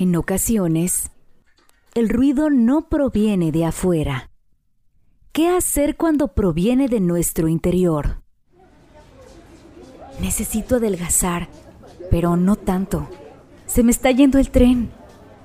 [0.00, 1.10] En ocasiones,
[1.94, 4.30] el ruido no proviene de afuera.
[5.30, 8.22] ¿Qué hacer cuando proviene de nuestro interior?
[10.18, 11.50] Necesito adelgazar,
[12.10, 13.10] pero no tanto.
[13.66, 14.90] Se me está yendo el tren.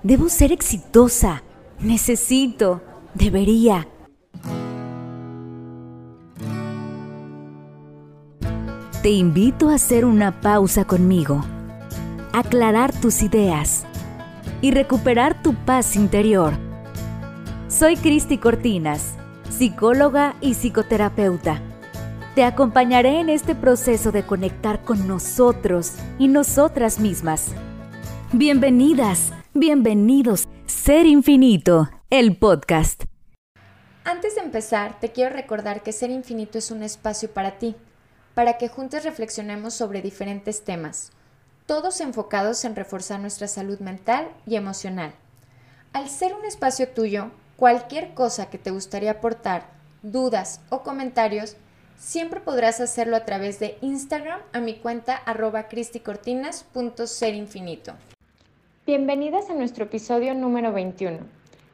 [0.03, 1.43] Debo ser exitosa.
[1.81, 2.81] Necesito.
[3.13, 3.89] Debería.
[9.01, 11.43] Te invito a hacer una pausa conmigo,
[12.31, 13.85] aclarar tus ideas
[14.61, 16.53] y recuperar tu paz interior.
[17.67, 19.15] Soy Cristi Cortinas,
[19.49, 21.61] psicóloga y psicoterapeuta.
[22.35, 27.51] Te acompañaré en este proceso de conectar con nosotros y nosotras mismas.
[28.31, 33.05] Bienvenidas, bienvenidos, Ser Infinito, el podcast.
[34.03, 37.75] Antes de empezar, te quiero recordar que Ser Infinito es un espacio para ti,
[38.33, 41.11] para que juntos reflexionemos sobre diferentes temas
[41.65, 45.13] todos enfocados en reforzar nuestra salud mental y emocional.
[45.93, 49.65] Al ser un espacio tuyo, cualquier cosa que te gustaría aportar,
[50.03, 51.57] dudas o comentarios,
[51.97, 57.93] siempre podrás hacerlo a través de Instagram a mi cuenta arroba cristicortinas.serinfinito.
[58.85, 61.17] Bienvenidas a nuestro episodio número 21,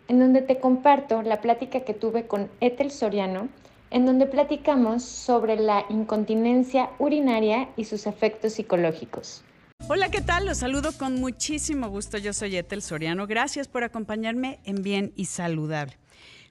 [0.08, 3.50] en donde te comparto la plática que tuve con Ethel Soriano,
[3.90, 9.44] en donde platicamos sobre la incontinencia urinaria y sus efectos psicológicos.
[9.88, 10.46] Hola, ¿qué tal?
[10.46, 12.18] Los saludo con muchísimo gusto.
[12.18, 13.28] Yo soy Etel Soriano.
[13.28, 15.98] Gracias por acompañarme en Bien y Saludable.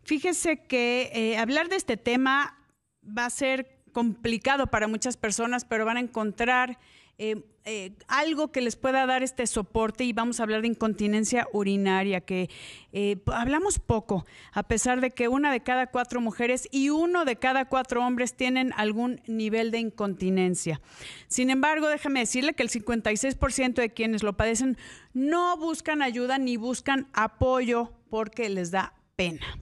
[0.03, 2.59] Fíjese que eh, hablar de este tema
[3.07, 6.79] va a ser complicado para muchas personas, pero van a encontrar
[7.23, 11.47] eh, eh, algo que les pueda dar este soporte y vamos a hablar de incontinencia
[11.53, 12.49] urinaria, que
[12.95, 17.37] eh, hablamos poco, a pesar de que una de cada cuatro mujeres y uno de
[17.37, 20.81] cada cuatro hombres tienen algún nivel de incontinencia.
[21.29, 24.79] Sin embargo, déjame decirle que el 56% de quienes lo padecen
[25.13, 29.59] no buscan ayuda ni buscan apoyo porque les da pena.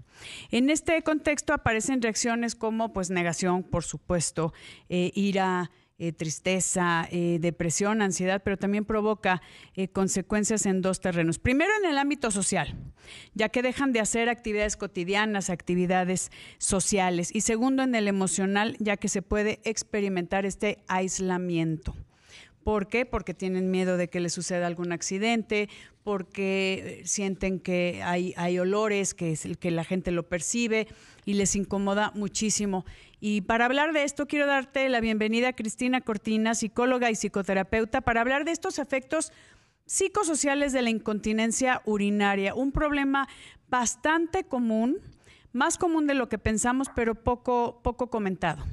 [0.52, 4.52] En este contexto aparecen reacciones como pues negación, por supuesto,
[4.88, 9.42] ira, eh, tristeza, eh, depresión, ansiedad, pero también provoca
[9.74, 11.40] eh, consecuencias en dos terrenos.
[11.40, 12.76] Primero en el ámbito social,
[13.34, 17.34] ya que dejan de hacer actividades cotidianas, actividades sociales.
[17.34, 21.96] Y segundo en el emocional, ya que se puede experimentar este aislamiento.
[22.62, 23.04] ¿Por qué?
[23.04, 25.68] Porque tienen miedo de que les suceda algún accidente,
[26.08, 30.88] porque sienten que hay, hay olores, que, es el que la gente lo percibe
[31.26, 32.86] y les incomoda muchísimo.
[33.20, 38.00] Y para hablar de esto, quiero darte la bienvenida a Cristina Cortina, psicóloga y psicoterapeuta,
[38.00, 39.32] para hablar de estos efectos
[39.84, 43.28] psicosociales de la incontinencia urinaria, un problema
[43.68, 44.96] bastante común,
[45.52, 48.64] más común de lo que pensamos, pero poco, poco comentado.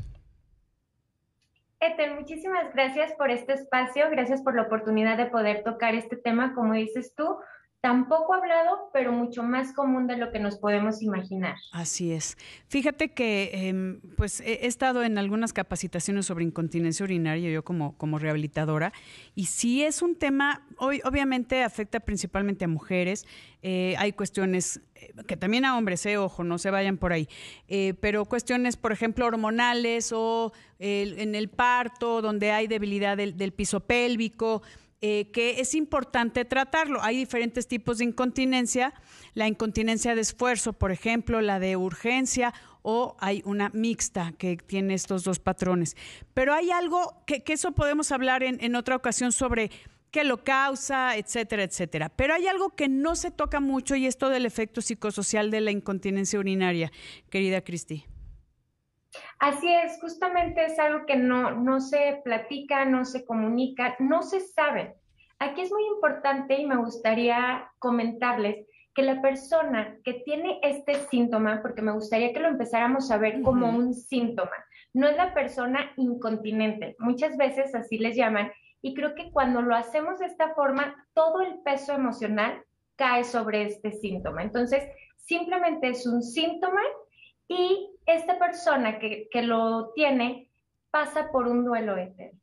[1.79, 6.53] Ethel, muchísimas gracias por este espacio, gracias por la oportunidad de poder tocar este tema,
[6.55, 7.37] como dices tú,
[7.85, 11.53] tampoco hablado, pero mucho más común de lo que nos podemos imaginar.
[11.71, 12.35] Así es.
[12.67, 18.17] Fíjate que em, pues he, estado en algunas capacitaciones sobre incontinencia urinaria, yo como, como
[18.17, 18.91] rehabilitadora,
[19.35, 23.27] y sí es un tema, hoy, obviamente afecta principalmente a mujeres,
[23.61, 27.29] eh, hay cuestiones eh, que también a hombres, eh, ojo, no se vayan por ahí,
[27.99, 33.81] pero cuestiones, por ejemplo, hormonales o en el parto, donde hay debilidad del, del piso
[33.81, 34.63] pélvico,
[35.07, 36.99] eh, que es importante tratarlo.
[37.03, 38.91] Hay diferentes tipos de incontinencia,
[39.35, 44.95] la incontinencia de esfuerzo, por ejemplo, la de urgencia o hay una mixta que tiene
[44.95, 45.95] estos dos patrones.
[46.33, 49.69] Pero hay algo que, eso podemos hablar en, en otra ocasión sobre
[50.09, 52.09] qué lo causa, etcétera, etcétera.
[52.09, 55.61] Pero hay algo que no se toca mucho y es todo el efecto psicosocial de
[55.61, 56.91] la incontinencia urinaria,
[57.29, 58.05] querida Cristi.
[59.39, 64.39] Así es, justamente es algo que no, no se platica, no se comunica, no se
[64.39, 64.95] sabe.
[65.39, 71.61] Aquí es muy importante y me gustaría comentarles que la persona que tiene este síntoma,
[71.61, 74.55] porque me gustaría que lo empezáramos a ver como un síntoma,
[74.93, 78.51] no es la persona incontinente, muchas veces así les llaman,
[78.81, 82.63] y creo que cuando lo hacemos de esta forma, todo el peso emocional
[82.95, 84.43] cae sobre este síntoma.
[84.43, 84.83] Entonces,
[85.17, 86.81] simplemente es un síntoma
[87.47, 90.49] y esta persona que, lo tiene
[90.91, 92.39] pasa por un duelo eterno.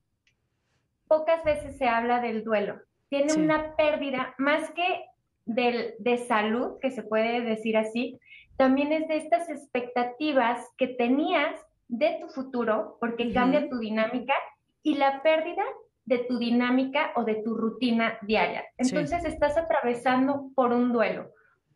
[1.08, 2.80] Pocas veces se habla del duelo.
[3.08, 5.04] Tiene una pérdida más que
[5.44, 8.18] de salud, que se puede decir así,
[8.56, 11.54] también es de estas expectativas que tenías
[11.88, 14.34] de tu futuro, porque cambia tu dinámica,
[14.82, 15.64] y la pérdida
[16.04, 18.64] de tu dinámica o de tu rutina diaria.
[18.78, 21.30] Entonces estás atravesando por un duelo.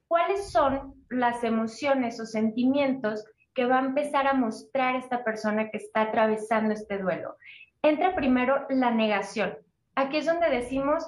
[0.09, 3.25] ¿Cuáles son las emociones o sentimientos
[3.57, 7.37] que va a empezar a mostrar esta persona que está atravesando este duelo.
[7.83, 9.57] Entra primero la negación.
[9.95, 11.03] Aquí es donde decimos,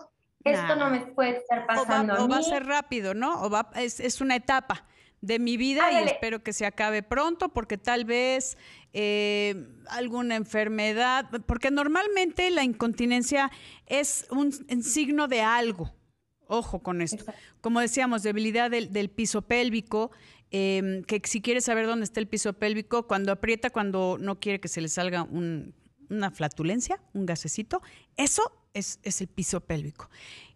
[0.44, 2.14] esto no me puede estar pasando.
[2.14, 2.32] O va, a, mí.
[2.32, 3.42] O va a ser rápido, ¿no?
[3.42, 4.86] O va, es, es una etapa
[5.20, 8.56] de mi vida y espero que se acabe pronto porque tal vez
[8.92, 13.50] eh, alguna enfermedad, porque normalmente la incontinencia
[13.86, 14.52] es un,
[14.82, 15.92] signo de algo.
[16.48, 17.24] Ojo con esto.
[17.60, 20.10] Como decíamos, debilidad del, piso pélvico,
[20.50, 24.58] em, que si quiere saber dónde está el piso pélvico, cuando aprieta, cuando no quiere
[24.58, 27.82] que se le salga una flatulencia, un gasecito,
[28.16, 30.08] eso es, es el piso pélvico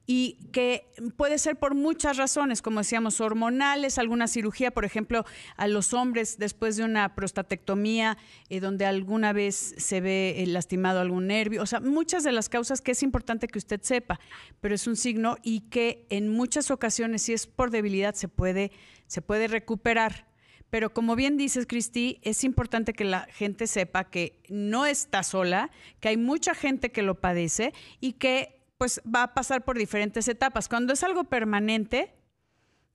[0.06, 5.25] y que puede ser por muchas razones, como decíamos, hormonales, alguna cirugía, por ejemplo,
[5.56, 8.19] a los hombres después de una prostatectomía,
[8.49, 12.49] eh, donde alguna vez se ve eh, lastimado algún nervio, o sea, muchas de las
[12.49, 14.19] causas que es importante que usted sepa,
[14.60, 18.72] pero es un signo y que en muchas ocasiones, si es por debilidad, se puede,
[19.06, 20.26] se puede recuperar.
[20.70, 25.70] Pero como bien dices, Cristi, es importante que la gente sepa que no está sola,
[26.00, 30.26] que hay mucha gente que lo padece y que pues va a pasar por diferentes
[30.26, 30.69] etapas.
[30.69, 32.17] Cuando es algo permanente,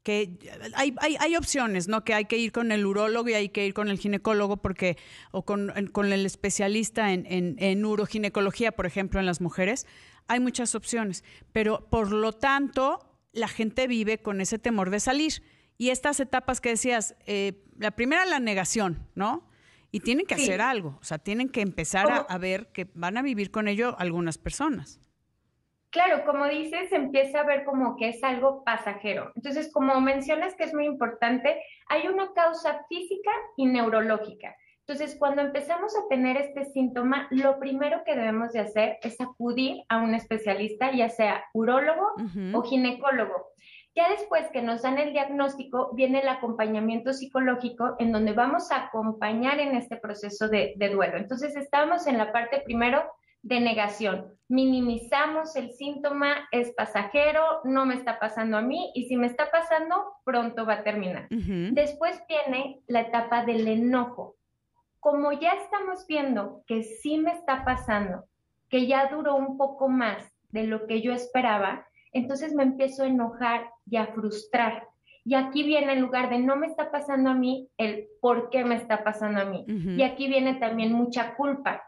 [0.03, 0.37] que
[0.75, 2.03] hay, hay, opciones, ¿no?
[2.03, 4.97] Que hay que ir con el urólogo y hay que ir con el ginecólogo porque,
[5.31, 7.25] o con, el especialista en,
[7.57, 9.87] en, uroginecología, por ejemplo, en las mujeres.
[10.27, 11.23] Hay muchas opciones,
[11.53, 15.41] pero por lo tanto, la gente vive con ese temor de salir.
[15.77, 19.47] Y estas etapas que decías, eh, la primera, la negación, ¿no?
[19.93, 23.15] Y tienen que hacer algo, o sea, tienen que empezar a, a ver que van
[23.15, 24.99] a vivir con ello algunas personas.
[25.89, 29.31] Claro, como dices, empieza a ver como que es algo pasajero.
[29.35, 34.55] Entonces, como mencionas que es muy importante, hay una causa física y neurológica.
[34.87, 39.83] Entonces, cuando empezamos a tener este síntoma, lo primero que debemos de hacer es acudir
[39.89, 42.13] a un especialista, ya sea urólogo
[42.53, 43.47] o ginecólogo.
[43.95, 48.85] Ya después que nos dan el diagnóstico, viene el acompañamiento psicológico en donde vamos a
[48.85, 51.17] acompañar en este proceso de, de duelo.
[51.17, 53.03] Entonces, estamos en la parte primero
[53.47, 54.33] de negación.
[54.49, 59.49] Minimizamos el síntoma, es pasajero, no me está pasando a mí y si me está
[59.49, 59.95] pasando,
[60.25, 61.27] pronto va a terminar.
[61.29, 64.35] Después viene la etapa del enojo.
[64.99, 68.25] Como ya estamos viendo que sí me está pasando,
[68.69, 73.07] que ya duró un poco más de lo que yo esperaba, entonces me empiezo a
[73.07, 74.87] enojar y a frustrar.
[75.23, 78.65] Y aquí viene en lugar de no me está pasando a mí, el por qué
[78.65, 79.65] me está pasando a mí.
[79.67, 81.86] Y aquí viene también mucha culpa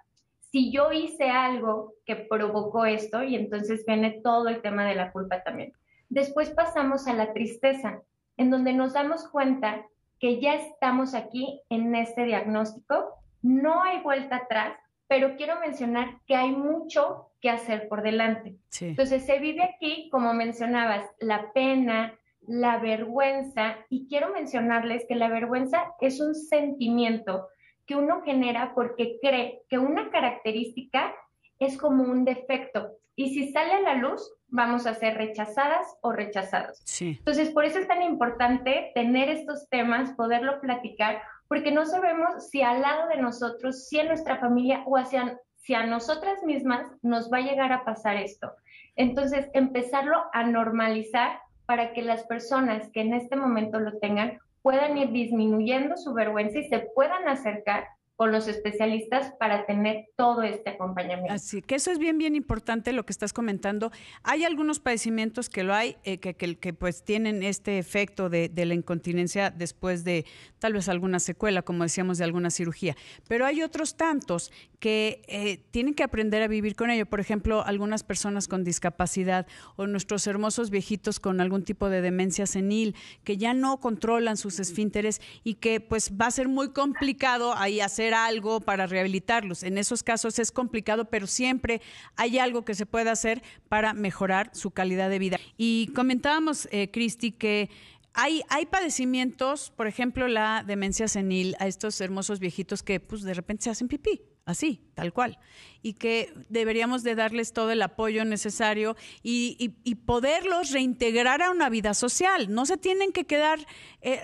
[0.52, 5.12] si yo hice algo que provocó esto, y entonces viene todo el tema de la
[5.12, 5.74] culpa también.
[6.10, 8.02] Después pasamos a la tristeza,
[8.38, 9.86] en donde nos damos cuenta
[10.20, 16.36] que ya estamos aquí en este diagnóstico, no hay vuelta atrás, pero quiero mencionar que
[16.36, 18.58] hay mucho que hacer por delante.
[18.82, 25.30] Entonces se vive aquí, como mencionabas, la pena, la vergüenza, y quiero mencionarles que la
[25.30, 27.48] vergüenza es un sentimiento
[27.90, 31.12] que uno genera porque cree que una característica
[31.58, 36.12] es como un defecto y si sale a la luz vamos a ser rechazadas o
[36.12, 36.84] rechazados.
[37.02, 42.62] Entonces, por eso es tan importante tener estos temas, poderlo platicar, porque no sabemos si
[42.62, 47.34] al lado de nosotros, si en nuestra familia o hacia, si a nosotras mismas nos
[47.34, 48.52] va a llegar a pasar esto.
[48.96, 54.98] Entonces, empezarlo a normalizar para que las personas que en este momento lo tengan puedan
[54.98, 57.88] ir disminuyendo su vergüenza y se puedan acercar
[58.20, 61.32] con los especialistas para tener todo este acompañamiento.
[61.32, 63.94] Así que eso es bien, bien importante lo que estás comentando.
[64.24, 68.66] Hay algunos padecimientos que lo hay, eh, que, que, pues tienen este efecto de, de,
[68.66, 70.26] la incontinencia después de
[70.60, 72.98] tal vez alguna secuela, como decíamos, de alguna cirugía.
[73.30, 77.06] Pero hay otros tantos que eh, tienen que aprender a vivir con ello.
[77.06, 79.48] Por ejemplo, algunas personas con discapacidad
[79.78, 84.60] o nuestros hermosos viejitos con algún tipo de demencia senil que ya no controlan sus
[84.60, 89.64] esfínteres y que pues va a ser muy complicado ahí hacer algo para rehabilitarlos.
[89.64, 91.82] En esos casos es complicado, pero siempre
[92.16, 95.38] hay algo que se puede hacer para mejorar su calidad de vida.
[95.58, 97.70] Y comentábamos, eh, Cristi, que
[98.14, 103.34] hay, hay, padecimientos, por ejemplo, la demencia senil, a estos hermosos viejitos que pues de
[103.34, 105.38] repente se hacen pipí así, tal cual,
[105.82, 109.70] y que deberíamos de darles todo el apoyo necesario y,
[110.06, 112.52] poderlos reintegrar a una vida social.
[112.54, 113.60] No se tienen que quedar
[114.02, 114.22] eh,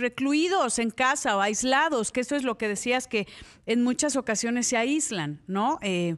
[0.00, 3.28] recluidos en casa o aislados, que eso es lo que decías, que
[3.66, 5.78] en muchas ocasiones se aíslan, ¿no?
[5.82, 6.16] Eh,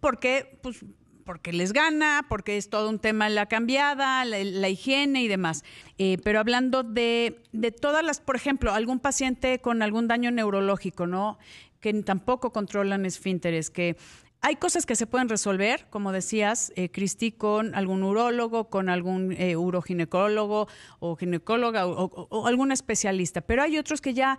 [0.00, 0.84] porque, pues,
[1.24, 5.64] porque les gana, porque es todo un tema la cambiada, la, higiene y demás.
[5.98, 11.08] Eh, pero hablando de, de, todas las, por ejemplo, algún paciente con algún daño neurológico,
[11.08, 11.38] ¿no?
[11.86, 13.96] Que tampoco controlan esfínteres, que
[14.40, 19.30] hay cosas que se pueden resolver, como decías, eh, Cristi, con algún urólogo, con algún
[19.30, 20.66] eh, uroginecólogo
[20.98, 24.36] o ginecóloga o, algún especialista, pero hay otros que ya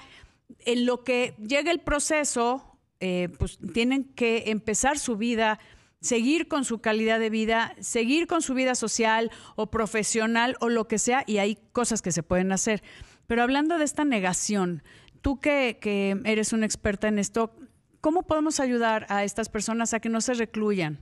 [0.66, 5.58] en lo que llega el proceso, eh, pues tienen que empezar su vida
[6.02, 10.88] seguir con su calidad de vida, seguir con su vida social o profesional o lo
[10.88, 12.84] que sea, y hay cosas que se pueden hacer.
[13.26, 14.84] Pero hablando de esta negación,
[15.28, 17.54] tú que, que eres una experta en esto,
[18.00, 21.00] ¿cómo podemos ayudar a estas personas a que no se recluyan?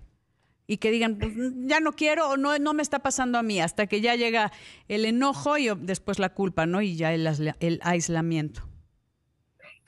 [0.65, 1.31] y que digan, pues,
[1.67, 4.51] ya no quiero o no, no me está pasando a mí, hasta que ya llega
[4.87, 6.81] el enojo y después la culpa, ¿no?
[6.81, 7.27] Y ya el,
[7.59, 8.67] el aislamiento.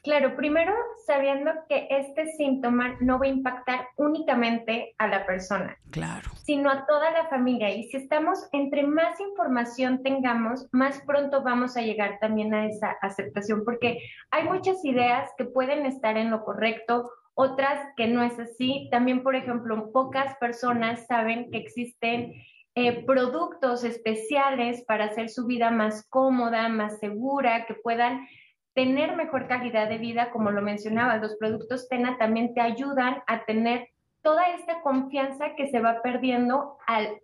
[0.03, 0.72] Claro, primero
[1.08, 6.30] sabiendo que este síntoma no va a impactar únicamente a la persona, claro.
[6.44, 7.74] sino a toda la familia.
[7.74, 12.98] Y si estamos, entre más información tengamos, más pronto vamos a llegar también a esa
[13.02, 14.00] aceptación, porque
[14.32, 18.90] hay muchas ideas que pueden estar en lo correcto, otras que no es así.
[18.92, 22.34] También, por ejemplo, pocas personas saben que existen
[22.76, 28.28] eh, productos especiales para hacer su vida más cómoda, más segura, que puedan
[28.77, 33.43] tener mejor calidad de vida, como lo mencionaba, los productos TENA también te ayudan a
[33.43, 33.88] tener
[34.22, 37.19] toda esta confianza que se va perdiendo al,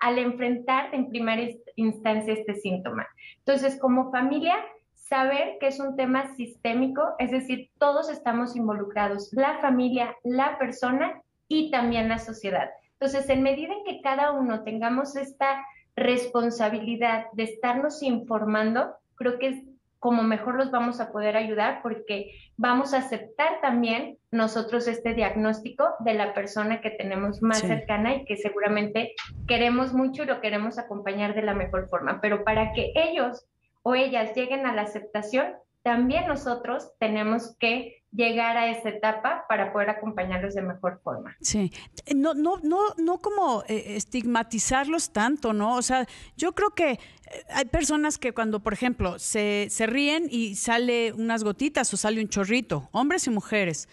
[0.00, 3.06] al enfrentar en primera instancia este síntoma.
[3.38, 4.56] Entonces, como familia,
[4.94, 11.22] saber que es un tema sistémico, es decir, todos estamos involucrados, la familia, la persona
[11.46, 12.68] y también la sociedad.
[12.94, 19.48] Entonces, en medida en que cada uno tengamos esta responsabilidad de estarnos informando, creo que
[19.48, 19.65] es
[19.98, 25.94] como mejor los vamos a poder ayudar porque vamos a aceptar también nosotros este diagnóstico
[26.00, 29.14] de la persona que tenemos más cercana y que seguramente
[29.48, 32.20] queremos mucho y lo queremos acompañar de la mejor forma.
[32.20, 33.46] Pero para que ellos
[33.82, 35.54] o ellas lleguen a la aceptación,
[35.86, 41.36] también nosotros tenemos que llegar a esa etapa para poder acompañarlos de mejor forma.
[41.40, 41.72] Sí,
[42.12, 45.76] no, no, no, no como eh, estigmatizarlos tanto, ¿no?
[45.76, 46.04] O sea,
[46.36, 46.98] yo creo que eh,
[47.50, 52.20] hay personas que cuando, por ejemplo, se, se ríen y sale unas gotitas o sale
[52.20, 53.88] un chorrito, hombres y mujeres.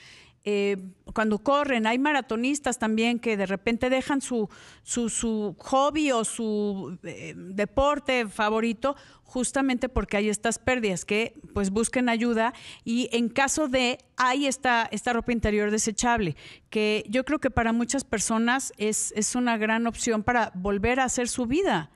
[0.46, 0.78] Eh,
[1.14, 4.50] cuando corren, hay maratonistas también que de repente dejan su,
[4.84, 12.10] su, su hobby o su deporte favorito justamente porque hay estas pérdidas, que pues busquen
[12.10, 16.36] ayuda y en caso de, hay esta, esta ropa interior desechable,
[16.70, 21.06] que yo creo que para muchas personas es, es una gran opción para volver a
[21.06, 21.90] hacer su vida,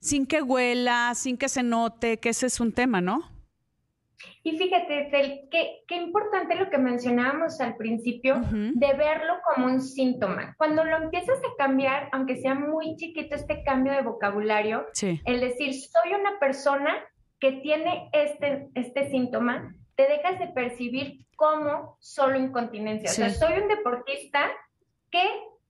[0.00, 3.33] sin que huela, sin que se note, que ese es un tema, ¿no?
[4.42, 5.08] Y fíjate,
[5.50, 10.54] qué, qué importante lo que mencionábamos al principio, de verlo como un síntoma.
[10.58, 15.74] Cuando lo empiezas a cambiar, aunque sea muy chiquito este cambio de vocabulario, el decir,
[15.74, 16.94] soy una persona
[17.40, 23.10] que tiene este, este síntoma, te dejas de percibir como solo incontinencia.
[23.10, 24.50] O sea, soy un deportista
[25.10, 25.24] que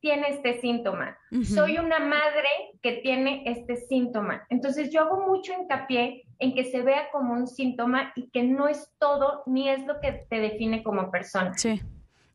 [0.04, 1.16] tiene este síntoma.
[1.44, 2.48] Soy una madre
[2.82, 4.46] que tiene este síntoma.
[4.50, 8.68] Entonces yo hago mucho hincapié en que se vea como un síntoma y que no
[8.68, 11.54] es todo ni es lo que te define como persona.
[11.56, 11.80] Sí.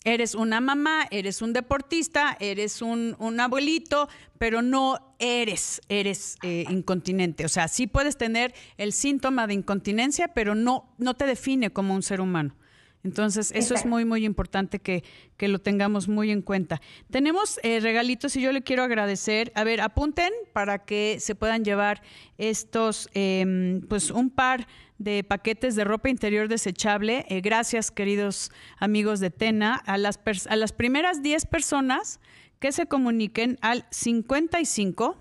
[0.04, 7.46] Eres una mamá, eres un deportista, eres un, abuelito, pero no eres, eres eh, incontinente.
[7.46, 11.94] O sea, sí puedes tener el síntoma de incontinencia, pero no, no te define como
[11.94, 12.56] un ser humano.
[13.04, 15.06] Entonces, eso es muy, muy importante que,
[15.38, 16.82] que, lo tengamos muy en cuenta.
[17.10, 19.54] Tenemos eh, regalitos y yo le quiero agradecer.
[19.56, 22.02] A ver, apunten para que se puedan llevar
[22.38, 27.26] estos, em, pues un par de paquetes de ropa interior desechable.
[27.30, 29.76] Eh, gracias, queridos amigos de Tena.
[29.76, 32.20] A las, a las primeras 10 personas
[32.60, 35.18] que se comuniquen al 55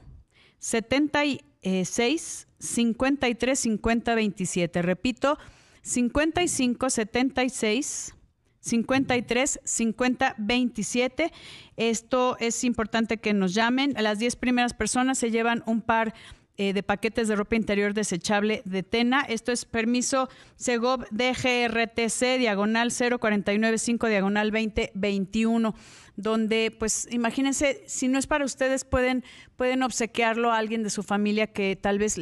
[0.58, 4.82] 76 53 50 27.
[4.82, 5.57] Repito, 55
[5.88, 8.14] 76
[8.60, 11.32] 53 50 27.
[11.76, 13.96] Esto es importante que nos llamen.
[13.96, 16.12] A las 10 primeras personas se llevan un par
[16.58, 19.22] eh, de paquetes de ropa interior desechable de Tena.
[19.22, 25.74] Esto es permiso Segov DGRTC, diagonal 0495, diagonal 2021,
[26.16, 29.24] donde, pues, imagínense, si no es para ustedes, pueden,
[29.56, 32.18] pueden obsequiarlo a alguien de su familia que tal vez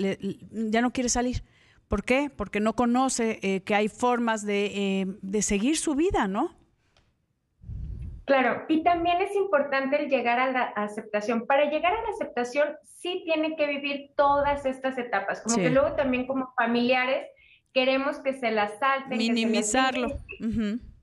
[0.51, 1.43] ya no quiere salir
[1.89, 2.31] ¿Por qué?
[2.35, 6.55] Porque no conoce eh, que hay formas eh, de, seguir su vida, ¿no?
[8.25, 11.47] Claro, y también es importante el llegar a la aceptación.
[11.47, 15.93] Para llegar a la aceptación sí tiene que vivir todas estas etapas, como que luego
[15.93, 17.29] también como familiares
[17.73, 19.19] queremos que se las salten.
[19.19, 20.09] Minimizarlo.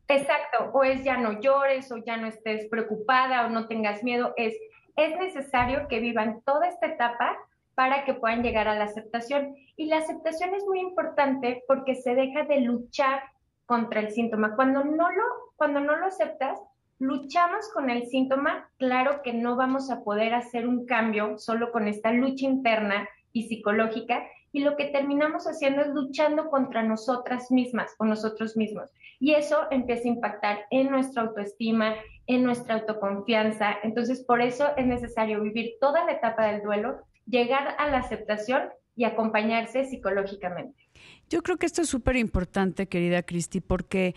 [0.09, 4.33] Exacto, o es ya no llores, o ya no estés preocupada, o no tengas miedo,
[4.35, 4.53] es,
[4.97, 7.37] es necesario que vivan toda esta etapa
[7.75, 9.55] para que puedan llegar a la aceptación.
[9.75, 13.21] Y la aceptación es muy importante porque se deja de luchar
[13.65, 14.55] contra el síntoma.
[14.55, 15.23] Cuando no lo,
[15.55, 16.59] cuando no lo aceptas,
[16.99, 21.87] luchamos con el síntoma, claro que no vamos a poder hacer un cambio solo con
[21.87, 27.95] esta lucha interna y psicológica, y lo que terminamos haciendo es luchando contra nosotras mismas
[27.97, 28.91] o nosotros mismos.
[29.19, 31.95] Y eso empieza a impactar en nuestra autoestima,
[32.27, 33.75] en nuestra autoconfianza.
[33.81, 38.69] Entonces, por eso es necesario vivir toda la etapa del duelo, llegar a la aceptación
[38.95, 40.89] y acompañarse psicológicamente.
[41.29, 44.15] Yo creo que esto es súper importante, querida Cristi, porque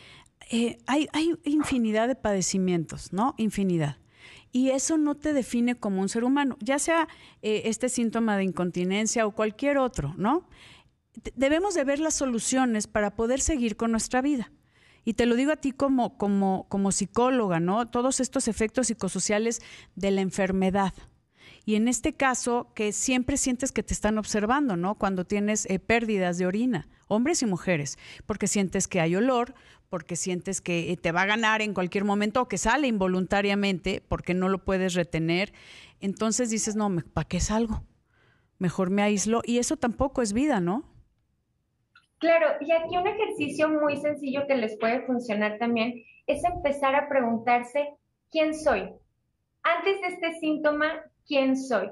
[0.50, 1.08] eh, hay,
[1.44, 3.34] infinidad de padecimientos, ¿no?
[3.38, 3.96] Infinidad
[4.52, 7.08] y eso no te define como un ser humano, ya sea
[7.42, 10.48] eh, este síntoma de incontinencia o cualquier otro, ¿no?
[11.34, 14.52] Debemos de ver las soluciones para poder seguir con nuestra vida.
[15.04, 17.88] Y te lo digo a ti como, como, como psicóloga, ¿no?
[17.88, 19.60] Todos estos efectos psicosociales
[19.94, 20.94] de la enfermedad.
[21.66, 24.94] Y en este caso, que siempre sientes que te están observando, ¿no?
[24.94, 29.52] Cuando tienes eh, pérdidas de orina, hombres y mujeres, porque sientes que hay olor,
[29.88, 34.00] porque sientes que eh, te va a ganar en cualquier momento o que sale involuntariamente
[34.06, 35.52] porque no lo puedes retener.
[36.00, 37.82] Entonces dices, no, ¿para qué salgo?
[38.58, 39.42] Mejor me aíslo.
[39.44, 40.85] Y eso tampoco es vida, ¿no?
[42.18, 47.08] Claro, y aquí un ejercicio muy sencillo que les puede funcionar también es empezar a
[47.08, 47.88] preguntarse,
[48.30, 48.88] ¿quién soy?
[49.64, 50.92] Antes de este síntoma,
[51.26, 51.88] ¿quién soy?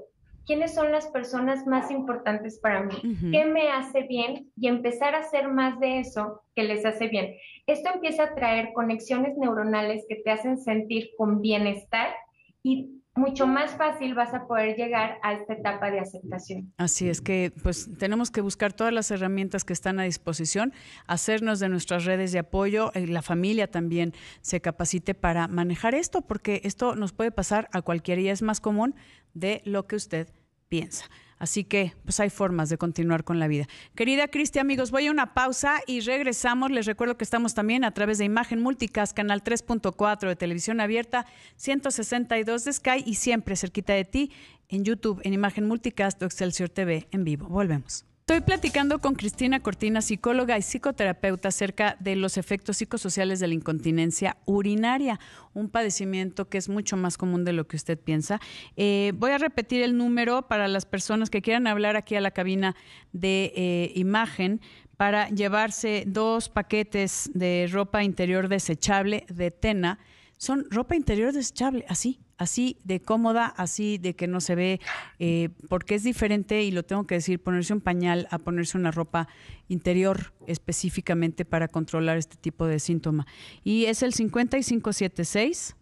[0.46, 2.94] quiénes son las personas más importantes para mí,
[3.30, 7.34] qué me hace bien y empezar a hacer más de eso que les hace bien.
[7.66, 12.14] Esto empieza a traer conexiones neuronales que te hacen sentir con bienestar
[12.62, 16.72] y mucho más fácil vas a poder llegar a esta etapa de aceptación.
[16.76, 20.72] Así es que pues tenemos que buscar todas las herramientas que están a disposición,
[21.06, 26.22] hacernos de nuestras redes de apoyo, eh, la familia también se capacite para manejar esto,
[26.22, 28.94] porque esto nos puede pasar a cualquiera y es más común
[29.32, 30.28] de lo que usted
[30.68, 31.06] piensa.
[31.38, 33.66] Así que, pues hay formas de continuar con la vida.
[33.94, 36.70] Querida Cristi, amigos, voy a una pausa y regresamos.
[36.70, 41.26] Les recuerdo que estamos también a través de Imagen Multicast, canal 3.4 de televisión abierta,
[41.56, 44.32] 162 de Sky y siempre cerquita de ti
[44.68, 47.46] en YouTube, en Imagen Multicast o Excelsior TV en vivo.
[47.48, 48.13] Volvemos.
[48.26, 53.52] Estoy platicando con Cristina Cortina, psicóloga y psicoterapeuta, acerca de los efectos psicosociales de la
[53.52, 55.20] incontinencia urinaria,
[55.52, 58.40] un padecimiento que es mucho más común de lo que usted piensa.
[58.78, 62.30] Eh, voy a repetir el número para las personas que quieran hablar aquí a la
[62.30, 62.74] cabina
[63.12, 64.62] de eh, imagen
[64.96, 69.98] para llevarse dos paquetes de ropa interior desechable de Tena.
[70.38, 74.80] Son ropa interior desechable, así, así de cómoda, así de que no se ve,
[75.18, 78.90] eh, porque es diferente, y lo tengo que decir, ponerse un pañal a ponerse una
[78.90, 79.28] ropa
[79.68, 83.26] interior específicamente para controlar este tipo de síntoma.
[83.62, 85.76] Y es el 5576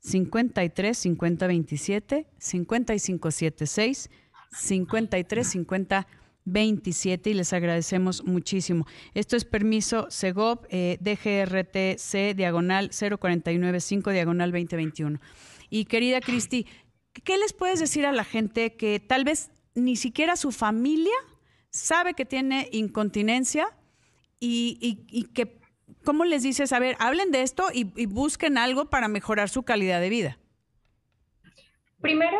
[0.00, 4.10] 53 50 27 5576
[4.50, 6.06] 53 50
[6.52, 8.86] 27 y les agradecemos muchísimo.
[9.14, 15.20] Esto es permiso SEGOP eh, DGRTC diagonal 0495 diagonal 2021.
[15.70, 16.66] Y querida Cristi,
[17.24, 21.14] ¿qué les puedes decir a la gente que tal vez ni siquiera su familia
[21.70, 23.68] sabe que tiene incontinencia
[24.40, 25.58] y, que,
[26.04, 26.72] ¿cómo les dices?
[26.72, 30.38] A ver, hablen de esto y, y busquen algo para mejorar su calidad de vida.
[32.00, 32.38] Primero,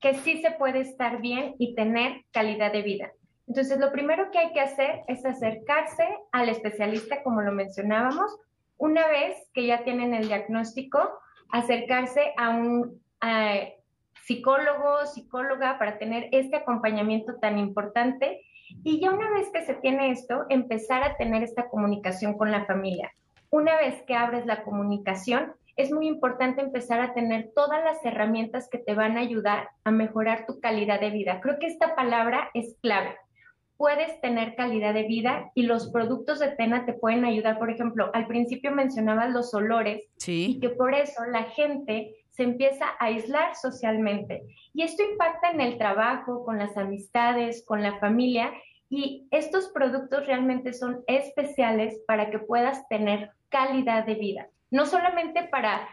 [0.00, 3.12] que sí se puede estar bien y tener calidad de vida.
[3.48, 8.36] Entonces, lo primero que hay que hacer es acercarse al especialista, como lo mencionábamos,
[8.76, 10.98] una vez que ya tienen el diagnóstico,
[11.50, 13.00] acercarse a un
[14.24, 18.42] psicólogo, psicóloga para tener este acompañamiento tan importante.
[18.82, 22.64] Y ya una vez que se tiene esto, empezar a tener esta comunicación con la
[22.64, 23.12] familia.
[23.50, 28.68] Una vez que abres la comunicación, es muy importante empezar a tener todas las herramientas
[28.68, 31.40] que te van a ayudar a mejorar tu calidad de vida.
[31.40, 33.14] Creo que esta palabra es clave.
[33.76, 37.58] Puedes tener calidad de vida y los productos de Tena te pueden ayudar.
[37.58, 42.86] Por ejemplo, al principio mencionabas los olores y que por eso la gente se empieza
[42.98, 44.42] a aislar socialmente.
[44.74, 48.52] Y esto impacta en el trabajo, con las amistades, con la familia.
[48.88, 54.48] Y estos productos realmente son especiales para que puedas tener calidad de vida.
[54.70, 55.88] No solamente para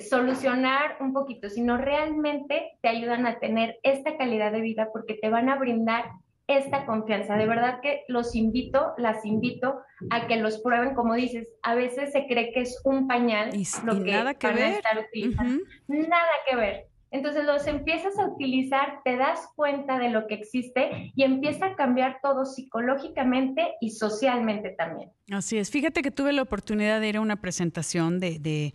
[0.00, 5.30] solucionar un poquito, sino realmente te ayudan a tener esta calidad de vida porque te
[5.30, 6.10] van a brindar
[6.46, 7.36] esta confianza.
[7.36, 9.80] De verdad que los invito, las invito
[10.10, 13.50] a que los prueben, como dices, a veces se cree que es un pañal
[13.84, 14.82] lo que, nada que ver.
[15.88, 16.86] Nada que ver.
[17.12, 21.76] Entonces los empiezas a utilizar, te das cuenta de lo que existe y empieza a
[21.76, 25.10] cambiar todo psicológicamente y socialmente también.
[25.30, 25.70] Así es.
[25.70, 28.74] Fíjate que tuve la oportunidad de ir a una presentación de, de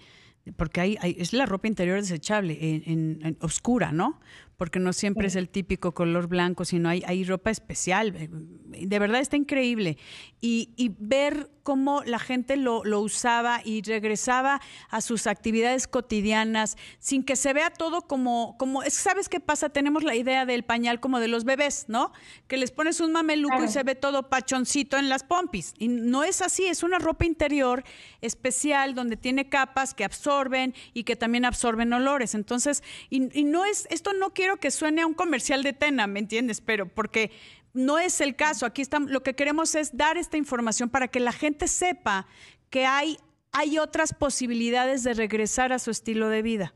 [0.56, 4.20] porque hay, es la ropa interior desechable, en, oscura, ¿no?
[4.62, 8.14] Porque no siempre es el típico color blanco, sino hay, hay ropa especial.
[8.14, 9.98] De verdad está increíble.
[10.40, 16.78] Y, y ver cómo la gente lo, lo, usaba y regresaba a sus actividades cotidianas
[17.00, 19.70] sin que se vea todo como, como, ¿sabes qué pasa?
[19.70, 22.12] Tenemos la idea del pañal como de los bebés, ¿no?
[22.48, 25.74] Que les pones un mameluco y se ve todo pachoncito en las pompis.
[25.78, 27.84] Y no es así, es una ropa interior
[28.22, 32.36] especial donde tiene capas que absorben y que también absorben olores.
[32.36, 36.08] Entonces, y, y no es, esto no quiero que suene a un comercial de Tena,
[36.08, 36.62] ¿me entiendes?
[36.62, 37.32] Pero porque
[37.74, 38.66] no es el caso.
[38.66, 42.28] Aquí estamos, lo que queremos es dar esta información para que la gente sepa
[42.70, 43.18] que hay,
[43.52, 46.74] hay otras posibilidades de regresar a su estilo de vida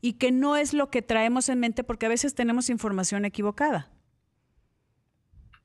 [0.00, 3.90] y que no es lo que traemos en mente porque a veces tenemos información equivocada.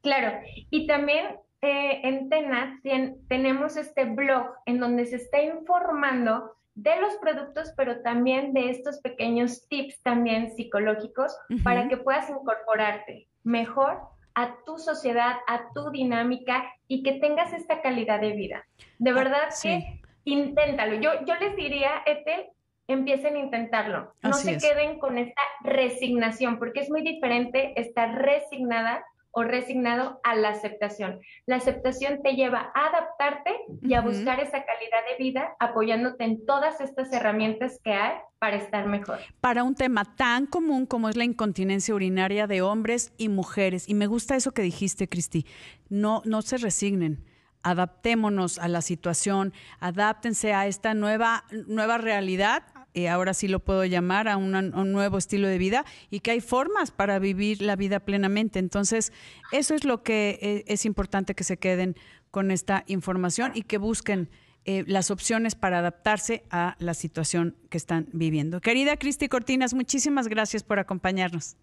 [0.02, 1.28] Claro, y también
[1.62, 2.82] eh, en TENAT
[3.30, 9.00] tenemos este blog en donde se está informando de los productos, pero también de estos
[9.00, 14.02] pequeños tips también psicológicos para que puedas incorporarte mejor
[14.36, 18.66] a tu sociedad, a tu dinámica y que tengas esta calidad de vida.
[18.98, 20.96] De ah, verdad que inténtalo.
[20.96, 22.48] Yo, yo les diría, Ethel,
[22.88, 24.14] empiecen a intentarlo.
[24.24, 30.36] No se queden con esta resignación, porque es muy diferente estar resignada o resignado a
[30.36, 31.20] la aceptación.
[31.46, 36.46] La aceptación te lleva a adaptarte y a buscar esa calidad de vida apoyándote en
[36.46, 39.20] todas estas herramientas que hay para estar mejor.
[39.42, 43.90] Para un tema tan común como es la incontinencia urinaria de hombres y mujeres.
[43.90, 45.46] Y me gusta eso que dijiste, Cristi.
[45.90, 47.26] No, no se resignen
[47.64, 52.64] adaptémonos a la situación, adáptense a esta nueva, nueva realidad
[52.94, 56.42] eh, ahora sí lo puedo llamar, a, un nuevo estilo de vida y que hay
[56.42, 58.60] formas para vivir la vida plenamente.
[58.60, 59.12] Entonces,
[59.52, 61.96] eso es lo que eh, es importante que se queden
[62.32, 64.30] con esta información y que busquen
[64.66, 68.62] eh, las opciones para adaptarse a la situación que están viviendo.
[68.62, 71.58] Querida Cristi Cortinas, muchísimas gracias por acompañarnos.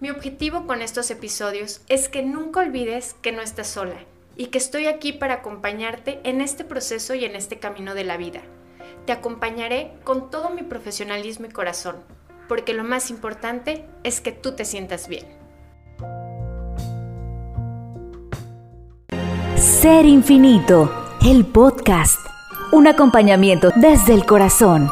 [0.00, 3.96] Mi objetivo con estos episodios es que nunca olvides que no estás sola
[4.36, 8.16] y que estoy aquí para acompañarte en este proceso y en este camino de la
[8.16, 8.42] vida.
[9.06, 11.96] Te acompañaré con todo mi profesionalismo y corazón,
[12.48, 15.26] porque lo más importante es que tú te sientas bien.
[19.56, 20.90] Ser Infinito,
[21.24, 22.18] el podcast,
[22.72, 24.88] un acompañamiento desde el corazón.